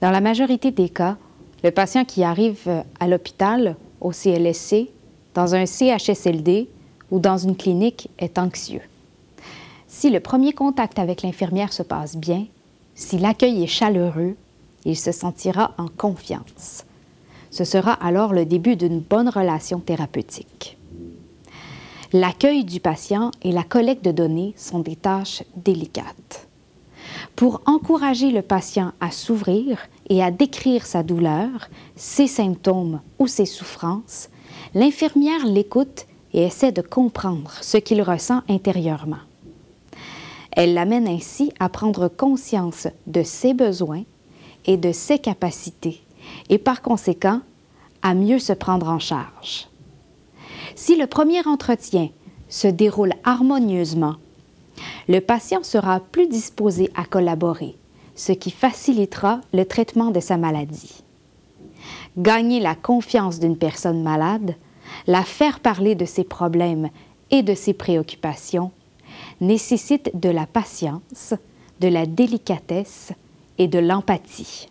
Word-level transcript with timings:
Dans 0.00 0.10
la 0.10 0.20
majorité 0.20 0.70
des 0.70 0.88
cas, 0.88 1.16
le 1.64 1.72
patient 1.72 2.04
qui 2.04 2.22
arrive 2.22 2.84
à 3.00 3.08
l'hôpital, 3.08 3.76
au 4.00 4.12
CLSC, 4.12 4.90
dans 5.34 5.56
un 5.56 5.66
CHSLD 5.66 6.68
ou 7.10 7.18
dans 7.18 7.36
une 7.36 7.56
clinique 7.56 8.08
est 8.18 8.38
anxieux. 8.38 8.82
Si 9.88 10.10
le 10.10 10.20
premier 10.20 10.52
contact 10.52 10.98
avec 10.98 11.22
l'infirmière 11.22 11.72
se 11.72 11.82
passe 11.82 12.16
bien, 12.16 12.46
si 12.94 13.18
l'accueil 13.18 13.64
est 13.64 13.68
chaleureux, 13.68 14.36
il 14.84 14.96
se 14.96 15.10
sentira 15.10 15.74
en 15.78 15.88
confiance. 15.88 16.84
Ce 17.50 17.64
sera 17.64 17.92
alors 17.92 18.32
le 18.32 18.44
début 18.44 18.76
d'une 18.76 19.00
bonne 19.00 19.28
relation 19.28 19.80
thérapeutique. 19.80 20.76
L'accueil 22.12 22.64
du 22.64 22.80
patient 22.80 23.32
et 23.42 23.52
la 23.52 23.64
collecte 23.64 24.04
de 24.04 24.12
données 24.12 24.54
sont 24.56 24.78
des 24.78 24.96
tâches 24.96 25.42
délicates. 25.56 26.47
Pour 27.38 27.62
encourager 27.66 28.32
le 28.32 28.42
patient 28.42 28.90
à 28.98 29.12
s'ouvrir 29.12 29.78
et 30.08 30.24
à 30.24 30.32
décrire 30.32 30.84
sa 30.84 31.04
douleur, 31.04 31.68
ses 31.94 32.26
symptômes 32.26 33.00
ou 33.20 33.28
ses 33.28 33.46
souffrances, 33.46 34.28
l'infirmière 34.74 35.46
l'écoute 35.46 36.06
et 36.32 36.42
essaie 36.42 36.72
de 36.72 36.82
comprendre 36.82 37.52
ce 37.60 37.76
qu'il 37.76 38.02
ressent 38.02 38.42
intérieurement. 38.48 39.20
Elle 40.50 40.74
l'amène 40.74 41.06
ainsi 41.06 41.52
à 41.60 41.68
prendre 41.68 42.08
conscience 42.08 42.88
de 43.06 43.22
ses 43.22 43.54
besoins 43.54 44.02
et 44.66 44.76
de 44.76 44.90
ses 44.90 45.20
capacités 45.20 46.02
et 46.48 46.58
par 46.58 46.82
conséquent 46.82 47.40
à 48.02 48.14
mieux 48.14 48.40
se 48.40 48.52
prendre 48.52 48.88
en 48.88 48.98
charge. 48.98 49.68
Si 50.74 50.96
le 50.96 51.06
premier 51.06 51.46
entretien 51.46 52.08
se 52.48 52.66
déroule 52.66 53.12
harmonieusement, 53.22 54.16
le 55.08 55.20
patient 55.20 55.62
sera 55.62 56.00
plus 56.00 56.28
disposé 56.28 56.90
à 56.94 57.04
collaborer, 57.04 57.74
ce 58.14 58.32
qui 58.32 58.50
facilitera 58.50 59.40
le 59.52 59.64
traitement 59.64 60.10
de 60.10 60.20
sa 60.20 60.36
maladie. 60.36 61.02
Gagner 62.18 62.60
la 62.60 62.74
confiance 62.74 63.40
d'une 63.40 63.56
personne 63.56 64.02
malade, 64.02 64.54
la 65.06 65.22
faire 65.22 65.60
parler 65.60 65.94
de 65.94 66.04
ses 66.04 66.24
problèmes 66.24 66.90
et 67.30 67.42
de 67.42 67.54
ses 67.54 67.72
préoccupations, 67.72 68.70
nécessite 69.40 70.10
de 70.14 70.28
la 70.28 70.46
patience, 70.46 71.34
de 71.80 71.88
la 71.88 72.06
délicatesse 72.06 73.12
et 73.56 73.68
de 73.68 73.78
l'empathie. 73.78 74.68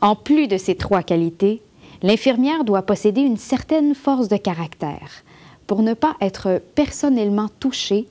En 0.00 0.14
plus 0.14 0.46
de 0.46 0.58
ces 0.58 0.74
trois 0.74 1.02
qualités, 1.02 1.62
l'infirmière 2.02 2.64
doit 2.64 2.82
posséder 2.82 3.22
une 3.22 3.38
certaine 3.38 3.94
force 3.94 4.28
de 4.28 4.36
caractère 4.36 5.24
pour 5.66 5.82
ne 5.82 5.94
pas 5.94 6.16
être 6.20 6.60
personnellement 6.74 7.48
touchée 7.58 8.06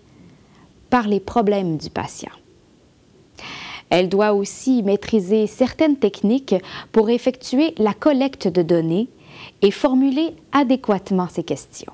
par 0.94 1.08
les 1.08 1.20
problèmes 1.20 1.78
du 1.78 1.90
patient. 1.90 2.30
Elle 3.90 4.10
doit 4.10 4.34
aussi 4.34 4.84
maîtriser 4.84 5.48
certaines 5.48 5.98
techniques 5.98 6.54
pour 6.92 7.10
effectuer 7.10 7.74
la 7.80 7.96
collecte 7.96 8.48
de 8.48 8.62
données 8.62 9.08
et 9.64 9.72
formuler 9.72 10.36
adéquatement 10.52 11.28
ses 11.28 11.42
questions. 11.42 11.94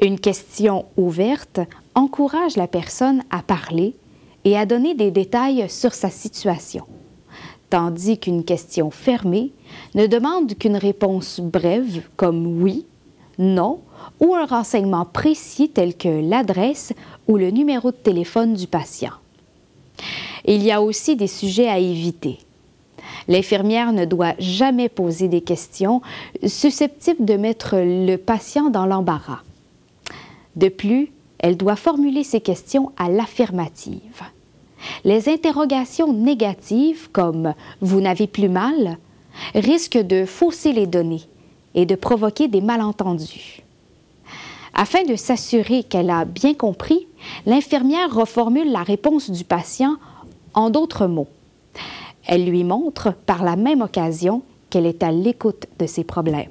Une 0.00 0.18
question 0.18 0.86
ouverte 0.96 1.60
encourage 1.94 2.56
la 2.56 2.66
personne 2.66 3.22
à 3.28 3.42
parler 3.42 3.94
et 4.46 4.56
à 4.56 4.64
donner 4.64 4.94
des 4.94 5.10
détails 5.10 5.68
sur 5.68 5.92
sa 5.92 6.08
situation, 6.08 6.86
tandis 7.68 8.18
qu'une 8.18 8.44
question 8.44 8.90
fermée 8.90 9.52
ne 9.94 10.06
demande 10.06 10.54
qu'une 10.54 10.78
réponse 10.78 11.40
brève 11.40 12.08
comme 12.16 12.62
oui, 12.62 12.86
non 13.40 13.80
ou 14.20 14.34
un 14.34 14.46
renseignement 14.46 15.04
précis 15.04 15.70
tel 15.70 15.96
que 15.96 16.08
l'adresse 16.08 16.92
ou 17.26 17.36
le 17.36 17.50
numéro 17.50 17.90
de 17.90 17.96
téléphone 17.96 18.54
du 18.54 18.66
patient. 18.66 19.14
Il 20.44 20.62
y 20.62 20.70
a 20.70 20.80
aussi 20.80 21.16
des 21.16 21.26
sujets 21.26 21.68
à 21.68 21.78
éviter. 21.78 22.38
L'infirmière 23.28 23.92
ne 23.92 24.04
doit 24.04 24.34
jamais 24.38 24.88
poser 24.88 25.28
des 25.28 25.40
questions 25.40 26.00
susceptibles 26.46 27.24
de 27.24 27.36
mettre 27.36 27.76
le 27.76 28.16
patient 28.16 28.70
dans 28.70 28.86
l'embarras. 28.86 29.40
De 30.56 30.68
plus, 30.68 31.12
elle 31.38 31.56
doit 31.56 31.76
formuler 31.76 32.24
ses 32.24 32.40
questions 32.40 32.92
à 32.98 33.08
l'affirmative. 33.08 34.22
Les 35.04 35.28
interrogations 35.28 36.12
négatives 36.12 37.10
comme 37.12 37.54
Vous 37.80 38.00
n'avez 38.00 38.26
plus 38.26 38.48
mal 38.48 38.98
risquent 39.54 40.02
de 40.02 40.24
fausser 40.24 40.72
les 40.72 40.86
données 40.86 41.29
et 41.74 41.86
de 41.86 41.94
provoquer 41.94 42.48
des 42.48 42.60
malentendus. 42.60 43.62
Afin 44.74 45.04
de 45.04 45.16
s'assurer 45.16 45.82
qu'elle 45.82 46.10
a 46.10 46.24
bien 46.24 46.54
compris, 46.54 47.06
l'infirmière 47.46 48.14
reformule 48.14 48.70
la 48.70 48.82
réponse 48.82 49.30
du 49.30 49.44
patient 49.44 49.96
en 50.54 50.70
d'autres 50.70 51.06
mots. 51.06 51.28
Elle 52.26 52.46
lui 52.46 52.64
montre 52.64 53.12
par 53.26 53.44
la 53.44 53.56
même 53.56 53.82
occasion 53.82 54.42
qu'elle 54.68 54.86
est 54.86 55.02
à 55.02 55.10
l'écoute 55.10 55.66
de 55.78 55.86
ses 55.86 56.04
problèmes. 56.04 56.48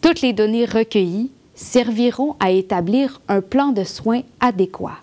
Toutes 0.00 0.22
les 0.22 0.32
données 0.32 0.64
recueillies 0.64 1.30
serviront 1.54 2.34
à 2.40 2.50
établir 2.50 3.20
un 3.28 3.40
plan 3.40 3.68
de 3.68 3.84
soins 3.84 4.22
adéquat. 4.40 4.96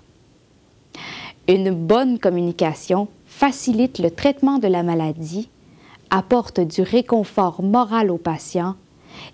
Une 1.47 1.71
bonne 1.71 2.19
communication 2.19 3.07
facilite 3.25 3.99
le 3.99 4.11
traitement 4.11 4.59
de 4.59 4.67
la 4.67 4.83
maladie, 4.83 5.47
apporte 6.09 6.59
du 6.59 6.81
réconfort 6.81 7.61
moral 7.61 8.09
au 8.11 8.17
patient 8.17 8.75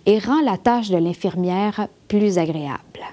et 0.06 0.20
rend 0.20 0.42
la 0.42 0.58
tâche 0.58 0.90
de 0.90 0.98
l'infirmière 0.98 1.88
plus 2.08 2.38
agréable. 2.38 3.05